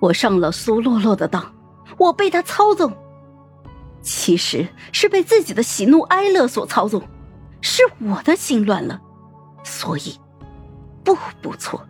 [0.00, 1.54] 我上了苏洛洛的当，
[1.98, 2.92] 我被他操纵，
[4.00, 7.02] 其实是被自己的喜怒哀乐所操纵，
[7.60, 9.00] 是我的心乱了，
[9.62, 10.18] 所以
[11.04, 11.80] 不不错。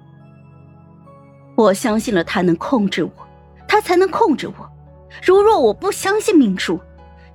[1.54, 3.12] 我相信了他能控制我，
[3.68, 4.68] 他才能控制我。
[5.22, 6.80] 如若我不相信命数，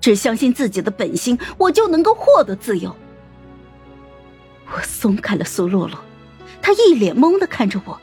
[0.01, 2.93] 只相信自己的本心，我就能够获得自由。
[4.73, 5.97] 我松开了苏洛洛，
[6.61, 7.97] 他一脸懵的看着我，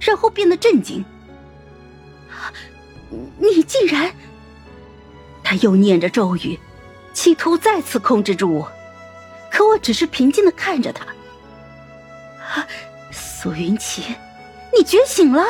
[0.00, 1.04] 然后变得震惊。
[3.38, 4.12] 你竟然……
[5.42, 6.58] 他又念着咒语，
[7.12, 8.72] 企图再次控制住我，
[9.50, 11.04] 可我只是平静的看着他。
[11.04, 12.66] 啊
[13.12, 14.02] 苏云奇，
[14.76, 15.44] 你觉醒了！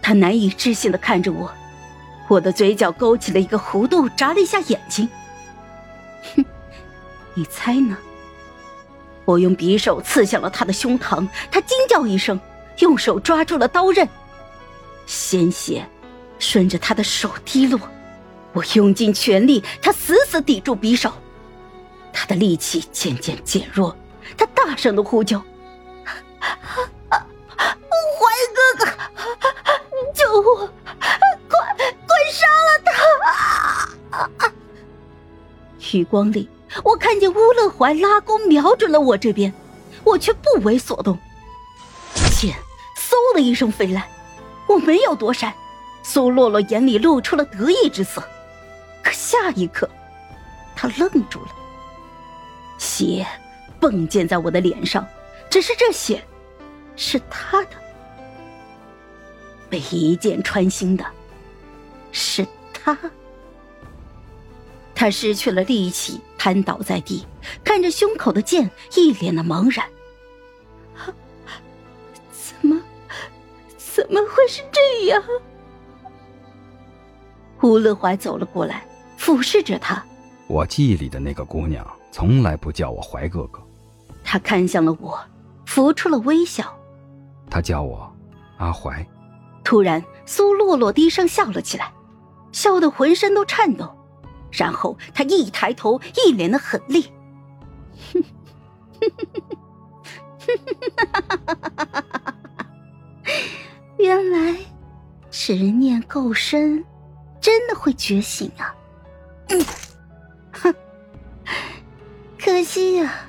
[0.00, 1.52] 他难以置信的看着我。
[2.28, 5.08] 我的嘴角勾起了一个弧度，眨了一下眼睛。
[6.34, 6.44] 哼，
[7.34, 7.96] 你猜呢？
[9.24, 12.40] 我用匕首刺向了他的胸膛，他惊叫一声，
[12.78, 14.08] 用手抓住了刀刃，
[15.04, 15.86] 鲜血
[16.38, 17.80] 顺着他的手滴落。
[18.52, 21.12] 我用尽全力，他死死抵住匕首，
[22.12, 23.94] 他的力气渐渐减弱，
[24.36, 25.38] 他大声的呼救
[26.40, 26.48] ：“怀
[28.54, 28.86] 哥哥，
[30.14, 30.66] 救我！”
[31.48, 32.80] 快快杀了
[34.38, 34.52] 他
[35.92, 36.48] 余光里，
[36.82, 39.52] 我看见乌勒怀拉弓瞄准了我这边，
[40.02, 41.18] 我却不为所动。
[42.14, 42.54] 剑
[42.96, 44.08] 嗖的一声飞来，
[44.66, 45.52] 我没有躲闪。
[46.08, 48.22] 苏洛洛眼里露出了得意之色，
[49.02, 49.90] 可下一刻，
[50.76, 51.48] 他愣住了。
[52.78, 53.26] 血
[53.80, 55.04] 迸溅在我的脸上，
[55.50, 56.22] 只是这血
[56.94, 57.70] 是他的，
[59.68, 61.04] 被一剑穿心的
[62.12, 62.96] 是他。
[64.94, 67.26] 他失去了力气，瘫倒在地，
[67.64, 69.84] 看着胸口的剑，一脸的茫然。
[72.30, 72.80] 怎么，
[73.76, 75.20] 怎么会是这样？
[77.62, 80.04] 吴乐怀走了过来，俯视着他。
[80.46, 83.60] 我记忆里的那个姑娘，从来不叫我怀哥哥。
[84.22, 85.18] 他看向了我，
[85.64, 86.64] 浮出了微笑。
[87.50, 88.10] 他叫我
[88.58, 89.04] 阿怀。
[89.64, 91.92] 突然，苏洛洛低声笑了起来，
[92.52, 93.92] 笑得浑身都颤抖。
[94.52, 97.06] 然后他一抬头，一脸的狠厉。
[103.98, 104.56] 原来
[105.30, 106.84] 执念够深，
[107.46, 108.74] 真的会觉醒啊！
[110.52, 110.74] 哼，
[112.42, 113.20] 可惜呀，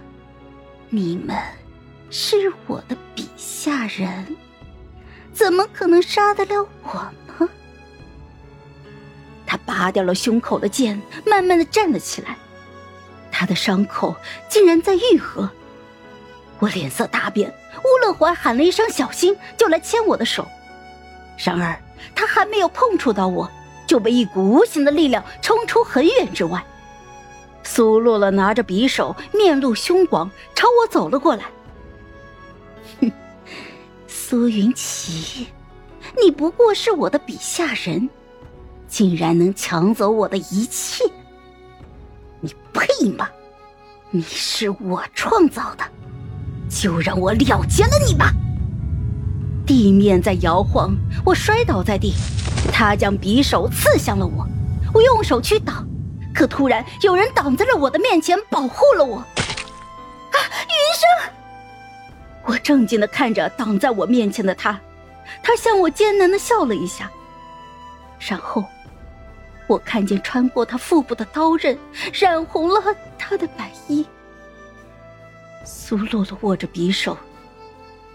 [0.90, 1.38] 你们
[2.10, 4.36] 是我的笔下人，
[5.32, 6.94] 怎么可能杀得了我
[7.28, 7.48] 呢？
[9.46, 12.36] 他拔掉了胸口的剑，慢慢的站了起来。
[13.32, 14.16] 他的伤口
[14.50, 15.48] 竟然在愈合。
[16.58, 17.54] 我脸色大变，
[17.84, 20.48] 乌乐怀喊了一声“小心”，就来牵我的手。
[21.38, 21.80] 然而
[22.16, 23.48] 他还没有碰触到我，
[23.88, 26.64] 就被一股无形的力量冲出很远之外。
[27.64, 31.46] 苏洛洛拿着匕首，面露凶光，朝我走了过来。
[33.02, 33.12] 哼，
[34.08, 35.48] 苏云奇，
[36.22, 38.08] 你不过是我的笔下人。
[38.88, 41.04] 竟然能抢走我的一切！
[42.40, 42.88] 你配
[43.18, 43.30] 吗？
[44.12, 45.84] 你是我创造的，
[46.70, 48.32] 就让我了结了你吧！
[49.68, 50.96] 地面在摇晃，
[51.26, 52.14] 我摔倒在地，
[52.72, 54.48] 他将匕首刺向了我，
[54.94, 55.86] 我用手去挡，
[56.34, 59.18] 可突然有人挡在了我的面前，保护了我。
[59.18, 61.34] 啊，云生！
[62.46, 64.80] 我正经的看着挡在我面前的他，
[65.44, 67.12] 他向我艰难的笑了一下，
[68.18, 68.64] 然后。
[69.68, 71.78] 我看见穿过他腹部的刀刃，
[72.14, 72.82] 染红了
[73.18, 74.06] 他的白衣。
[75.66, 77.18] 苏洛洛握着匕首，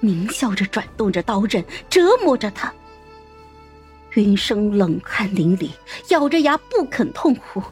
[0.02, 2.72] 狞笑着转动着刀刃，折磨着他。
[4.10, 5.70] 云生冷汗淋漓，
[6.08, 7.62] 咬着牙不肯痛哭。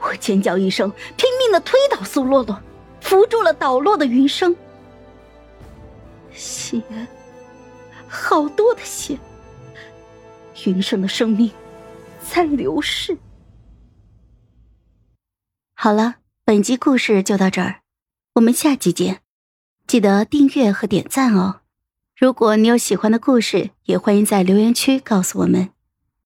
[0.00, 2.58] 我尖叫一声，拼命的推倒苏洛洛，
[3.00, 4.56] 扶住了倒落的云生。
[6.32, 6.80] 血，
[8.08, 9.18] 好多的血。
[10.64, 11.50] 云生的生命。
[12.28, 13.16] 在流逝。
[15.76, 17.82] 好了，本集故事就到这儿，
[18.34, 19.20] 我们下集见，
[19.86, 21.60] 记得订阅和点赞哦。
[22.16, 25.68] 如果你有喜欢的故事，也欢迎在留言区告诉我们。